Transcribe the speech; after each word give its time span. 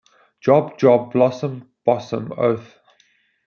Job, 0.39 0.79
Job, 0.79 1.11
blossom, 1.13 1.69
bosom, 1.85 2.33
oath. 2.35 2.79